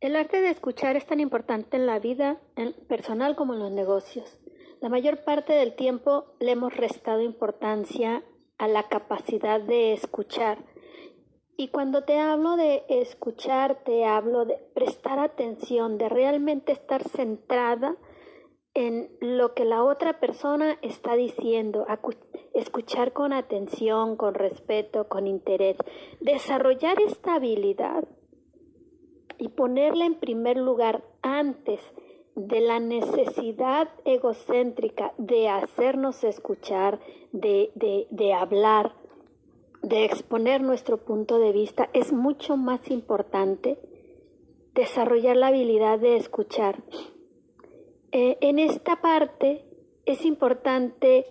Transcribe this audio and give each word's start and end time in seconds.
El 0.00 0.16
arte 0.16 0.40
de 0.40 0.48
escuchar 0.48 0.96
es 0.96 1.04
tan 1.04 1.20
importante 1.20 1.76
en 1.76 1.84
la 1.84 1.98
vida 1.98 2.40
personal 2.88 3.36
como 3.36 3.52
en 3.52 3.60
los 3.60 3.70
negocios. 3.70 4.38
La 4.80 4.88
mayor 4.88 5.24
parte 5.24 5.52
del 5.52 5.76
tiempo 5.76 6.24
le 6.40 6.52
hemos 6.52 6.74
restado 6.74 7.20
importancia 7.20 8.22
a 8.56 8.66
la 8.66 8.88
capacidad 8.88 9.60
de 9.60 9.92
escuchar. 9.92 10.64
Y 11.58 11.68
cuando 11.68 12.04
te 12.04 12.18
hablo 12.18 12.56
de 12.56 12.84
escuchar, 12.88 13.84
te 13.84 14.06
hablo 14.06 14.46
de 14.46 14.56
prestar 14.74 15.18
atención, 15.18 15.98
de 15.98 16.08
realmente 16.08 16.72
estar 16.72 17.06
centrada 17.06 17.94
en 18.72 19.10
lo 19.20 19.52
que 19.52 19.66
la 19.66 19.84
otra 19.84 20.18
persona 20.18 20.78
está 20.80 21.14
diciendo, 21.14 21.86
escuchar 22.54 23.12
con 23.12 23.34
atención, 23.34 24.16
con 24.16 24.32
respeto, 24.32 25.08
con 25.08 25.26
interés. 25.26 25.76
Desarrollar 26.20 27.02
esta 27.02 27.34
habilidad 27.34 28.08
y 29.40 29.48
ponerla 29.48 30.04
en 30.04 30.14
primer 30.14 30.58
lugar 30.58 31.02
antes 31.22 31.80
de 32.36 32.60
la 32.60 32.78
necesidad 32.78 33.88
egocéntrica 34.04 35.14
de 35.18 35.48
hacernos 35.48 36.22
escuchar, 36.24 37.00
de, 37.32 37.70
de, 38.10 38.32
hablar, 38.34 38.94
de 39.82 40.04
exponer 40.04 40.60
nuestro 40.60 40.98
punto 40.98 41.38
de 41.38 41.52
vista, 41.52 41.88
es 41.94 42.12
mucho 42.12 42.56
más 42.56 42.90
importante 42.90 43.78
desarrollar 44.74 45.36
la 45.36 45.48
habilidad 45.48 45.98
de 45.98 46.16
escuchar. 46.16 46.84
Eh, 48.12 48.36
en 48.40 48.58
esta 48.58 49.00
parte 49.00 49.64
es 50.04 50.24
importante 50.24 51.26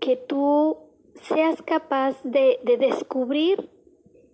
que 0.00 0.16
tú 0.16 0.78
seas 1.14 1.60
capaz 1.62 2.20
de, 2.24 2.58
de 2.64 2.78
descubrir 2.78 3.70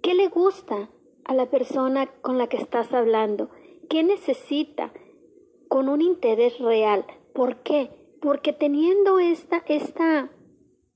qué 0.03 0.15
le 0.15 0.29
gusta, 0.29 0.89
a 1.29 1.35
la 1.35 1.47
persona 1.47 2.07
con 2.23 2.39
la 2.39 2.49
que 2.49 2.57
estás 2.57 2.93
hablando. 2.93 3.51
¿Qué 3.89 4.03
necesita? 4.03 4.93
Con 5.69 5.89
un 5.89 6.01
interés 6.01 6.59
real. 6.59 7.05
¿Por 7.35 7.59
qué? 7.59 7.91
Porque 8.21 8.53
teniendo 8.53 9.19
esta, 9.21 9.63
esta, 9.69 10.31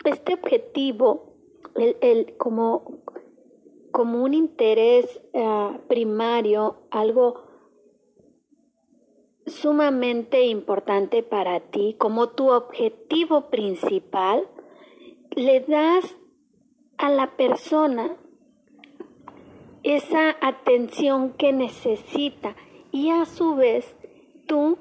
este 0.04 0.34
objetivo, 0.34 1.36
el, 1.76 2.34
como, 2.38 3.02
como 3.92 4.24
un 4.24 4.34
interés 4.34 5.20
ah, 5.34 5.78
primario, 5.86 6.76
algo 6.90 7.44
sumamente 9.46 10.46
importante 10.46 11.22
para 11.22 11.60
ti, 11.60 11.94
como 11.98 12.30
tu 12.30 12.50
objetivo 12.50 13.50
principal, 13.50 14.48
le 15.36 15.60
das 15.60 16.16
a 16.96 17.10
la 17.10 17.36
persona 17.36 18.16
esa 19.82 20.36
atención 20.40 21.32
que 21.32 21.52
necesita 21.52 22.54
y 22.90 23.10
a 23.10 23.24
su 23.24 23.54
vez 23.56 23.96
tú 24.46 24.78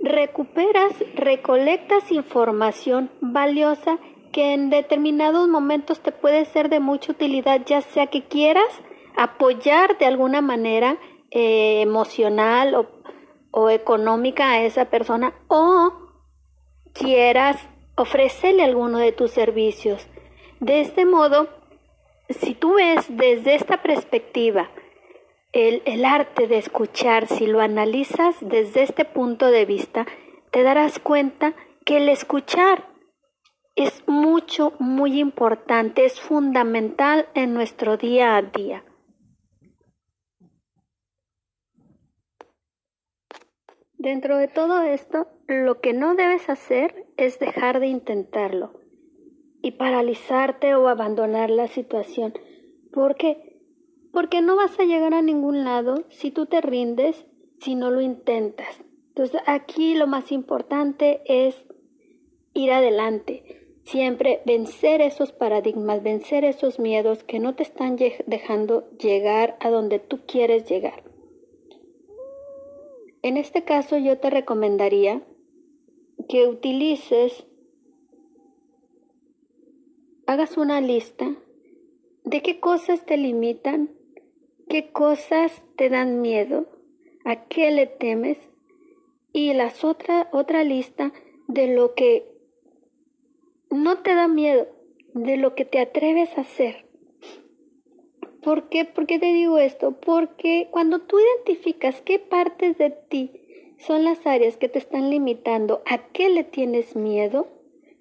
recuperas, 0.00 0.92
recolectas 1.14 2.10
información 2.10 3.10
valiosa 3.20 3.98
que 4.32 4.54
en 4.54 4.70
determinados 4.70 5.48
momentos 5.48 6.00
te 6.00 6.12
puede 6.12 6.44
ser 6.46 6.68
de 6.68 6.80
mucha 6.80 7.12
utilidad, 7.12 7.60
ya 7.66 7.82
sea 7.82 8.06
que 8.06 8.24
quieras 8.24 8.82
apoyar 9.16 9.98
de 9.98 10.06
alguna 10.06 10.40
manera 10.40 10.98
eh, 11.30 11.82
emocional 11.82 12.74
o, 12.74 12.86
o 13.50 13.70
económica 13.70 14.50
a 14.50 14.62
esa 14.62 14.86
persona 14.86 15.34
o 15.48 15.92
quieras 16.92 17.56
ofrecerle 17.96 18.64
alguno 18.64 18.98
de 18.98 19.12
tus 19.12 19.30
servicios. 19.30 20.06
De 20.60 20.80
este 20.80 21.04
modo, 21.04 21.48
si 22.32 22.54
tú 22.54 22.74
ves 22.74 23.06
desde 23.08 23.54
esta 23.54 23.82
perspectiva 23.82 24.70
el, 25.52 26.04
arte 26.04 26.46
de 26.46 26.58
escuchar, 26.58 27.26
si 27.26 27.46
lo 27.46 27.60
analizas 27.60 28.36
desde 28.40 28.82
este 28.82 29.04
punto 29.04 29.50
de 29.50 29.66
vista, 29.66 30.06
te 30.50 30.62
darás 30.62 30.98
cuenta 30.98 31.54
que 31.84 31.98
el 31.98 32.08
escuchar 32.08 32.88
es 33.74 34.02
mucho, 34.06 34.72
muy 34.78 35.20
importante, 35.20 36.04
es 36.04 36.20
fundamental 36.20 37.28
en 37.34 37.54
nuestro 37.54 37.96
día 37.96 38.36
a 38.36 38.42
día. 38.42 38.84
Dentro 43.94 44.36
de 44.36 44.48
todo 44.48 44.82
esto, 44.82 45.28
lo 45.46 45.80
que 45.80 45.92
no 45.92 46.14
debes 46.14 46.48
hacer 46.48 47.06
es 47.16 47.38
dejar 47.38 47.78
de 47.78 47.86
intentarlo 47.86 48.81
y 49.62 49.72
paralizarte 49.72 50.74
o 50.74 50.88
abandonar 50.88 51.48
la 51.48 51.68
situación. 51.68 52.34
¿Por 52.92 53.14
qué? 53.14 53.60
Porque 54.12 54.42
no 54.42 54.56
vas 54.56 54.78
a 54.78 54.84
llegar 54.84 55.14
a 55.14 55.22
ningún 55.22 55.64
lado 55.64 56.04
si 56.10 56.30
tú 56.30 56.46
te 56.46 56.60
rindes, 56.60 57.26
si 57.60 57.74
no 57.76 57.90
lo 57.90 58.00
intentas. 58.00 58.82
Entonces 59.08 59.40
aquí 59.46 59.94
lo 59.94 60.06
más 60.06 60.32
importante 60.32 61.22
es 61.26 61.64
ir 62.54 62.72
adelante, 62.72 63.62
siempre 63.84 64.42
vencer 64.44 65.00
esos 65.00 65.32
paradigmas, 65.32 66.02
vencer 66.02 66.44
esos 66.44 66.78
miedos 66.78 67.22
que 67.24 67.38
no 67.38 67.54
te 67.54 67.62
están 67.62 67.96
dejando 68.26 68.90
llegar 68.98 69.56
a 69.60 69.70
donde 69.70 69.98
tú 70.00 70.20
quieres 70.26 70.68
llegar. 70.68 71.04
En 73.22 73.36
este 73.36 73.62
caso 73.62 73.96
yo 73.98 74.18
te 74.18 74.30
recomendaría 74.30 75.22
que 76.28 76.48
utilices 76.48 77.46
hagas 80.26 80.56
una 80.56 80.80
lista 80.80 81.34
de 82.24 82.42
qué 82.42 82.60
cosas 82.60 83.04
te 83.04 83.16
limitan, 83.16 83.90
qué 84.68 84.90
cosas 84.92 85.62
te 85.76 85.88
dan 85.88 86.20
miedo, 86.20 86.66
a 87.24 87.44
qué 87.46 87.70
le 87.70 87.86
temes 87.86 88.38
y 89.32 89.52
las 89.54 89.84
otra 89.84 90.28
otra 90.32 90.64
lista 90.64 91.12
de 91.48 91.74
lo 91.74 91.94
que 91.94 92.26
no 93.70 93.98
te 93.98 94.14
da 94.14 94.28
miedo, 94.28 94.68
de 95.14 95.36
lo 95.36 95.54
que 95.54 95.64
te 95.64 95.80
atreves 95.80 96.36
a 96.36 96.42
hacer. 96.42 96.86
¿Por 98.42 98.68
qué? 98.68 98.84
¿Por 98.84 99.06
qué 99.06 99.18
te 99.18 99.32
digo 99.32 99.58
esto? 99.58 100.00
Porque 100.00 100.68
cuando 100.70 101.00
tú 101.00 101.16
identificas 101.18 102.00
qué 102.02 102.18
partes 102.18 102.76
de 102.76 102.90
ti 102.90 103.30
son 103.78 104.04
las 104.04 104.26
áreas 104.26 104.56
que 104.56 104.68
te 104.68 104.78
están 104.78 105.10
limitando, 105.10 105.82
a 105.86 106.08
qué 106.08 106.28
le 106.28 106.44
tienes 106.44 106.96
miedo, 106.96 107.46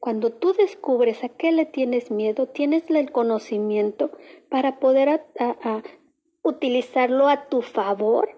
cuando 0.02 0.32
tú 0.32 0.54
descubres 0.54 1.24
a 1.24 1.30
qué 1.30 1.52
le 1.52 1.68
tienes 1.68 2.10
miedo, 2.10 2.48
tienes 2.48 2.90
el 2.90 3.12
conocimiento 3.12 4.10
para 4.50 4.80
poder 4.80 5.22
utilizarlo 6.42 7.28
a 7.28 7.48
tu 7.50 7.62
favor 7.62 8.30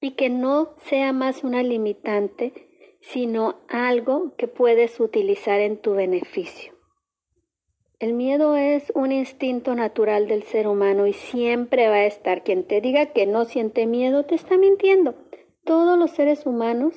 y 0.00 0.12
que 0.12 0.30
no 0.30 0.76
sea 0.84 1.12
más 1.12 1.42
una 1.42 1.64
limitante, 1.64 2.52
sino 3.00 3.56
algo 3.68 4.36
que 4.36 4.46
puedes 4.46 5.00
utilizar 5.00 5.58
en 5.58 5.76
tu 5.78 5.94
beneficio. 5.94 6.72
El 7.98 8.12
miedo 8.12 8.54
es 8.54 8.92
un 8.94 9.10
instinto 9.10 9.74
natural 9.74 10.28
del 10.28 10.44
ser 10.44 10.68
humano 10.68 11.08
y 11.08 11.14
siempre 11.14 11.88
va 11.88 11.96
a 11.96 12.06
estar. 12.06 12.44
Quien 12.44 12.62
te 12.62 12.80
diga 12.80 13.06
que 13.06 13.26
no 13.26 13.44
siente 13.44 13.86
miedo 13.86 14.24
te 14.24 14.36
está 14.36 14.56
mintiendo. 14.56 15.16
Todos 15.64 15.98
los 15.98 16.12
seres 16.12 16.46
humanos 16.46 16.94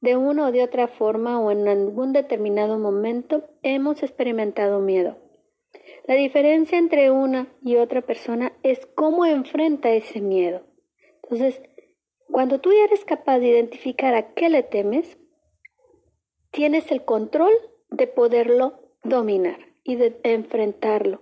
de 0.00 0.16
una 0.16 0.46
o 0.46 0.52
de 0.52 0.62
otra 0.62 0.88
forma 0.88 1.40
o 1.40 1.50
en 1.50 1.66
algún 1.66 2.12
determinado 2.12 2.78
momento 2.78 3.48
hemos 3.62 4.02
experimentado 4.02 4.80
miedo. 4.80 5.16
La 6.06 6.14
diferencia 6.14 6.78
entre 6.78 7.10
una 7.10 7.52
y 7.62 7.76
otra 7.76 8.02
persona 8.02 8.52
es 8.62 8.86
cómo 8.94 9.26
enfrenta 9.26 9.90
ese 9.90 10.20
miedo. 10.20 10.62
Entonces, 11.22 11.60
cuando 12.30 12.60
tú 12.60 12.72
ya 12.72 12.84
eres 12.84 13.04
capaz 13.04 13.38
de 13.38 13.48
identificar 13.48 14.14
a 14.14 14.32
qué 14.34 14.48
le 14.48 14.62
temes, 14.62 15.18
tienes 16.50 16.90
el 16.90 17.04
control 17.04 17.52
de 17.90 18.06
poderlo 18.06 18.94
dominar 19.02 19.58
y 19.84 19.96
de 19.96 20.18
enfrentarlo. 20.22 21.20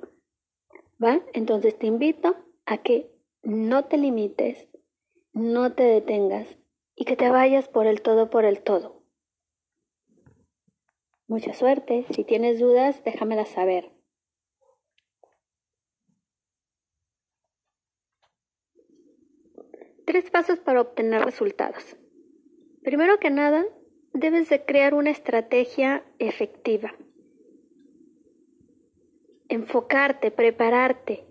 ¿Va? 1.03 1.21
Entonces 1.33 1.79
te 1.79 1.87
invito 1.87 2.37
a 2.65 2.79
que 2.79 3.11
no 3.43 3.85
te 3.85 3.99
limites, 3.99 4.69
no 5.33 5.75
te 5.75 5.83
detengas, 5.83 6.57
y 6.97 7.05
que 7.05 7.15
te 7.15 7.31
vayas 7.31 7.69
por 7.69 7.87
el 7.87 8.01
todo, 8.01 8.31
por 8.31 8.45
el 8.45 8.63
todo. 8.63 9.03
Mucha 11.29 11.53
suerte. 11.53 12.07
Si 12.11 12.25
tienes 12.25 12.59
dudas, 12.59 13.05
déjamelas 13.05 13.51
saber. 13.51 13.93
Tres 20.07 20.31
pasos 20.31 20.61
para 20.61 20.81
obtener 20.81 21.25
resultados. 21.25 21.97
Primero 22.83 23.19
que 23.19 23.31
nada, 23.31 23.67
debes 24.13 24.49
de 24.49 24.65
crear 24.65 24.95
una 24.95 25.11
estrategia 25.11 26.05
efectiva. 26.19 26.95
Enfocarte, 29.49 30.31
prepararte 30.31 31.25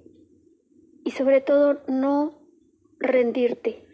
y 1.05 1.11
sobre 1.11 1.39
todo 1.39 1.81
no 1.87 2.37
rendirte. 2.99 3.84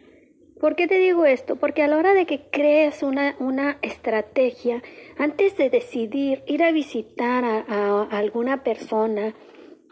¿Por 0.62 0.76
qué 0.76 0.86
te 0.86 0.98
digo 0.98 1.24
esto? 1.24 1.56
Porque 1.56 1.82
a 1.82 1.88
la 1.88 1.96
hora 1.96 2.14
de 2.14 2.24
que 2.24 2.42
crees 2.52 3.02
una, 3.02 3.34
una 3.40 3.78
estrategia, 3.82 4.80
antes 5.18 5.56
de 5.56 5.70
decidir 5.70 6.44
ir 6.46 6.62
a 6.62 6.70
visitar 6.70 7.44
a, 7.44 8.04
alguna 8.04 8.62
persona, 8.62 9.34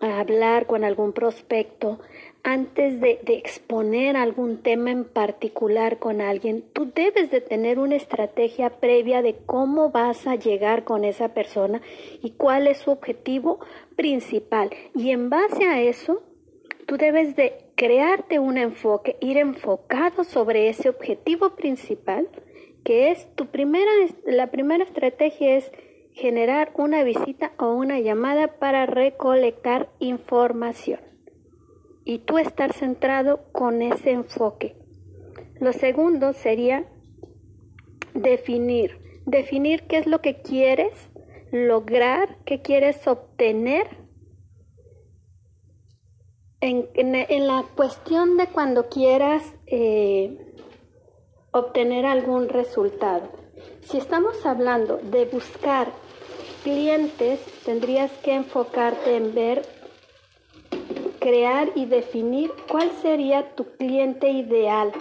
a 0.00 0.20
hablar 0.20 0.68
con 0.68 0.84
algún 0.84 1.12
prospecto, 1.12 1.98
antes 2.44 3.00
de, 3.00 3.18
exponer 3.26 4.16
algún 4.16 4.62
tema 4.62 4.92
en 4.92 5.06
particular 5.06 5.98
con 5.98 6.20
alguien, 6.20 6.62
tú 6.72 6.92
debes 6.94 7.32
de 7.32 7.40
tener 7.40 7.80
una 7.80 7.96
estrategia 7.96 8.70
previa 8.78 9.22
de 9.22 9.38
cómo 9.44 9.90
vas 9.90 10.28
a 10.28 10.36
llegar 10.36 10.84
con 10.84 11.04
esa 11.04 11.34
persona 11.34 11.82
y 12.22 12.30
cuál 12.30 12.68
es 12.68 12.78
su 12.78 12.92
objetivo 12.92 13.58
principal. 13.96 14.70
Y 14.94 15.10
en 15.10 15.30
base 15.30 15.64
a 15.64 15.82
eso, 15.82 16.22
tú 16.86 16.96
debes 16.96 17.34
de 17.34 17.69
crearte 17.80 18.38
un 18.38 18.58
enfoque, 18.58 19.16
ir 19.22 19.38
enfocado 19.38 20.22
sobre 20.22 20.68
ese 20.68 20.90
objetivo 20.90 21.56
principal, 21.56 22.28
que 22.84 23.10
es 23.10 23.34
tu 23.36 23.46
primera, 23.46 23.90
la 24.26 24.50
primera 24.50 24.84
estrategia 24.84 25.56
es 25.56 25.72
generar 26.12 26.72
una 26.76 27.02
visita 27.04 27.52
o 27.58 27.72
una 27.72 27.98
llamada 27.98 28.58
para 28.58 28.84
recolectar 28.84 29.88
información 29.98 31.00
y 32.04 32.18
tú 32.18 32.36
estar 32.36 32.74
centrado 32.74 33.50
con 33.50 33.80
ese 33.80 34.10
enfoque. 34.10 34.76
Lo 35.58 35.72
segundo 35.72 36.34
sería 36.34 36.84
definir, 38.12 38.98
definir 39.24 39.84
qué 39.84 39.96
es 39.96 40.06
lo 40.06 40.20
que 40.20 40.42
quieres 40.42 41.08
lograr, 41.50 42.36
qué 42.44 42.60
quieres 42.60 43.06
obtener 43.06 43.99
en, 46.60 47.46
la 47.46 47.64
cuestión 47.74 48.36
de 48.36 48.46
cuando 48.46 48.88
quieras 48.88 49.42
eh, 49.66 50.38
obtener 51.52 52.06
algún 52.06 52.48
resultado. 52.48 53.28
Si 53.82 53.98
estamos 53.98 54.44
hablando 54.44 54.98
de 54.98 55.24
buscar 55.24 55.88
clientes, 56.62 57.40
tendrías 57.64 58.10
que 58.18 58.34
enfocarte 58.34 59.16
en 59.16 59.34
ver 59.34 59.62
crear 61.18 61.70
y 61.74 61.84
definir 61.84 62.50
cuál 62.70 62.90
sería 63.02 63.54
tu 63.54 63.64
cliente 63.76 64.30
ideal, 64.30 64.92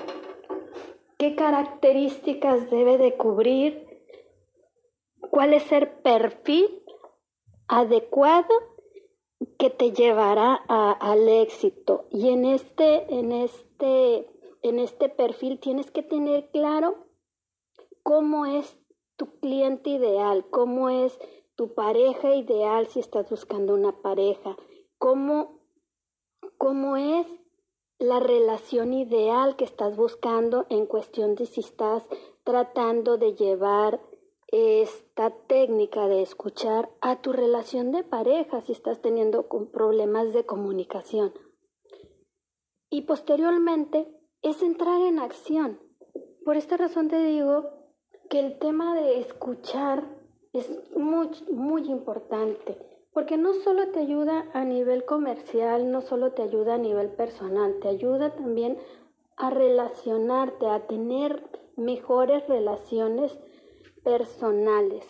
qué 1.17 1.35
características 1.35 2.69
debe 2.69 2.97
de 2.97 3.15
cubrir, 3.15 4.03
cuál 5.31 5.53
es 5.53 5.71
el 5.71 5.87
perfil 5.87 6.83
adecuado 7.67 8.53
que 9.57 9.69
te 9.69 9.91
llevará 9.91 10.53
al 10.53 11.27
éxito. 11.27 12.05
Y 12.09 12.29
en 12.29 12.45
este, 12.45 13.13
en 13.13 13.31
este, 13.31 14.29
en 14.61 14.79
este 14.79 15.09
perfil 15.09 15.59
tienes 15.59 15.91
que 15.91 16.03
tener 16.03 16.49
claro 16.51 17.07
cómo 18.03 18.45
es 18.45 18.77
tu 19.17 19.39
cliente 19.39 19.89
ideal, 19.91 20.45
cómo 20.49 20.89
es 20.89 21.17
tu 21.55 21.73
pareja 21.73 22.35
ideal 22.35 22.87
si 22.87 22.99
estás 22.99 23.29
buscando 23.29 23.73
una 23.73 24.01
pareja, 24.01 24.55
cómo 24.97 25.59
cómo 26.59 26.97
es 26.97 27.25
la 27.99 28.19
relación 28.19 28.93
ideal 28.93 29.55
que 29.55 29.63
estás 29.63 29.95
buscando 29.95 30.65
en 30.69 30.85
cuestión 30.85 31.35
de 31.35 31.45
si 31.45 31.61
estás 31.61 32.03
tratando 32.43 33.17
de 33.17 33.33
llevar 33.33 33.99
esta 34.51 35.31
técnica 35.47 36.07
de 36.07 36.21
escuchar 36.21 36.89
a 37.01 37.21
tu 37.21 37.33
relación 37.33 37.91
de 37.91 38.03
pareja 38.03 38.61
si 38.61 38.71
estás 38.71 39.01
teniendo 39.01 39.47
problemas 39.71 40.33
de 40.33 40.45
comunicación. 40.45 41.33
Y 42.89 43.01
posteriormente 43.01 44.07
es 44.41 44.63
entrar 44.63 45.01
en 45.01 45.19
acción. 45.19 45.79
Por 46.43 46.57
esta 46.57 46.77
razón 46.77 47.09
te 47.09 47.23
digo 47.23 47.69
que 48.29 48.39
el 48.39 48.57
tema 48.57 48.95
de 48.95 49.19
escuchar 49.19 50.03
es 50.53 50.67
muy, 50.95 51.29
muy 51.51 51.89
importante 51.89 52.77
porque 53.13 53.37
no 53.37 53.53
solo 53.53 53.89
te 53.89 53.99
ayuda 53.99 54.49
a 54.53 54.63
nivel 54.63 55.03
comercial, 55.05 55.91
no 55.91 56.01
solo 56.01 56.31
te 56.31 56.43
ayuda 56.43 56.75
a 56.75 56.77
nivel 56.77 57.09
personal, 57.09 57.79
te 57.81 57.87
ayuda 57.87 58.35
también 58.35 58.77
a 59.35 59.49
relacionarte, 59.49 60.67
a 60.67 60.87
tener 60.87 61.43
mejores 61.75 62.47
relaciones 62.47 63.37
personales 64.09 65.05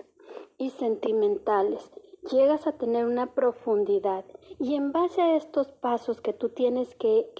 y 0.57 0.71
sentimentales. 0.71 1.89
Llegas 2.29 2.67
a 2.67 2.73
tener 2.73 3.05
una 3.05 3.33
profundidad 3.33 4.25
y 4.59 4.75
en 4.75 4.91
base 4.91 5.21
a 5.21 5.37
estos 5.37 5.71
pasos 5.71 6.19
que 6.19 6.33
tú 6.33 6.49
tienes 6.49 6.95
que, 6.95 7.31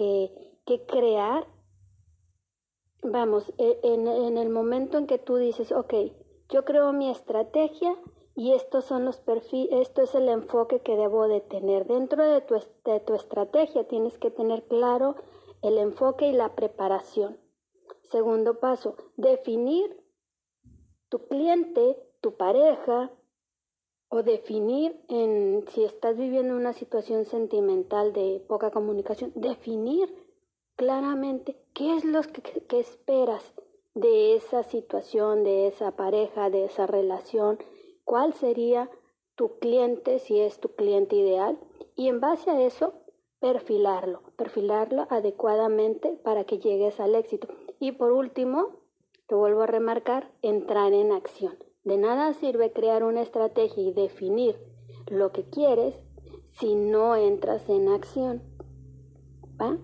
que, 0.66 0.86
crear, 0.86 1.46
vamos, 3.04 3.52
e, 3.58 3.78
en, 3.84 4.08
el 4.38 4.50
momento 4.50 4.98
en 4.98 5.06
que 5.06 5.18
tú 5.18 5.36
dices, 5.36 5.74
ok, 5.74 5.94
yo 6.48 6.64
creo 6.64 6.94
mi 6.94 7.10
estrategia, 7.10 7.94
y 8.36 8.54
estos 8.54 8.86
son 8.86 9.04
los 9.04 9.20
perfiles, 9.20 9.82
esto 9.82 10.02
es 10.02 10.16
el 10.16 10.30
enfoque 10.30 10.80
que 10.80 10.96
debo 10.96 11.28
de 11.28 11.42
tener. 11.42 11.88
Dentro 11.88 12.24
de 12.26 12.40
tu, 12.40 12.56
de 12.86 13.02
tu 13.02 13.16
estrategia 13.16 13.86
tienes 13.86 14.18
que 14.18 14.32
tener 14.32 14.64
claro 14.64 15.16
el 15.62 15.78
enfoque 15.78 16.30
y 16.30 16.32
la 16.32 16.56
preparación. 16.56 17.38
Segundo 18.04 18.62
paso, 18.62 18.96
definir 19.18 20.00
tu 21.10 21.28
cliente, 21.28 21.98
tu 22.22 22.36
pareja, 22.36 23.12
o 24.10 24.24
definir 24.24 25.00
en 25.08 25.66
si 25.70 25.84
estás 25.84 26.18
viviendo 26.18 26.56
una 26.56 26.74
situación 26.74 27.26
sentimental 27.26 28.12
de 28.12 28.44
poca 28.48 28.72
comunicación, 28.72 29.32
definir 29.36 30.12
claramente 30.76 31.56
qué 31.74 31.96
es 31.96 32.06
lo 32.06 32.22
que, 32.24 32.42
que 32.42 32.80
esperas 32.80 33.54
de 33.94 34.36
esa 34.36 34.64
situación, 34.64 35.44
de 35.44 35.68
esa 35.68 35.96
pareja, 35.96 36.50
de 36.50 36.66
esa 36.66 36.88
relación, 36.88 37.60
cuál 38.04 38.34
sería 38.34 38.90
tu 39.36 39.60
cliente 39.60 40.20
si 40.20 40.40
es 40.40 40.60
tu 40.60 40.70
cliente 40.70 41.16
ideal 41.16 41.60
y 41.96 42.08
en 42.08 42.20
base 42.20 42.50
a 42.50 42.62
eso 42.62 42.94
perfilarlo, 43.40 44.22
perfilarlo 44.36 45.08
adecuadamente 45.10 46.20
para 46.24 46.44
que 46.44 46.60
llegues 46.60 47.00
al 47.00 47.16
éxito. 47.16 47.48
Y 47.80 47.94
por 47.94 48.12
último, 48.12 48.79
te 49.30 49.36
vuelvo 49.36 49.62
a 49.62 49.68
remarcar, 49.68 50.32
entrar 50.42 50.92
en 50.92 51.12
acción. 51.12 51.56
De 51.84 51.98
nada 51.98 52.34
sirve 52.34 52.74
crear 52.74 53.04
una 53.04 53.22
estrategia 53.22 53.84
y 53.84 53.94
definir 53.94 54.56
lo 55.06 55.32
que 55.32 55.44
quieres 55.44 55.94
si 56.54 56.74
no 56.74 57.16
entras 57.16 57.70
en 57.70 57.90
acción. 57.90 58.42
¿Va? 59.62 59.78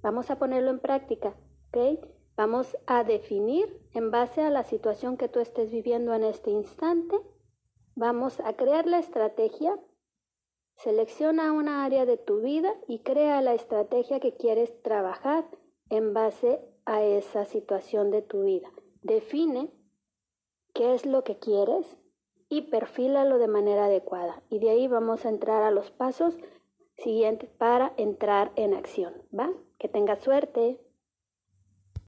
Vamos 0.00 0.30
a 0.30 0.38
ponerlo 0.38 0.70
en 0.70 0.78
práctica, 0.78 1.36
¿ok? 1.68 2.00
Vamos 2.38 2.74
a 2.86 3.04
definir 3.04 3.78
en 3.92 4.10
base 4.10 4.40
a 4.40 4.48
la 4.48 4.64
situación 4.64 5.18
que 5.18 5.28
tú 5.28 5.40
estés 5.40 5.70
viviendo 5.70 6.14
en 6.14 6.24
este 6.24 6.50
instante. 6.50 7.20
Vamos 7.94 8.40
a 8.40 8.54
crear 8.54 8.86
la 8.86 8.98
estrategia. 8.98 9.78
Selecciona 10.76 11.52
una 11.52 11.84
área 11.84 12.06
de 12.06 12.16
tu 12.16 12.40
vida 12.40 12.74
y 12.88 13.00
crea 13.00 13.42
la 13.42 13.52
estrategia 13.52 14.20
que 14.20 14.36
quieres 14.36 14.82
trabajar 14.82 15.44
en 15.96 16.14
base 16.14 16.60
a 16.84 17.02
esa 17.02 17.44
situación 17.44 18.10
de 18.10 18.22
tu 18.22 18.42
vida. 18.44 18.70
Define 19.02 19.70
qué 20.74 20.94
es 20.94 21.06
lo 21.06 21.24
que 21.24 21.38
quieres 21.38 21.96
y 22.48 22.62
perfílalo 22.62 23.38
de 23.38 23.48
manera 23.48 23.86
adecuada. 23.86 24.42
Y 24.50 24.58
de 24.58 24.70
ahí 24.70 24.88
vamos 24.88 25.24
a 25.24 25.28
entrar 25.28 25.62
a 25.62 25.70
los 25.70 25.90
pasos 25.90 26.36
siguientes 26.96 27.50
para 27.50 27.92
entrar 27.96 28.52
en 28.56 28.74
acción. 28.74 29.14
¿Va? 29.36 29.52
Que 29.78 29.88
tengas 29.88 30.20
suerte. 30.20 30.80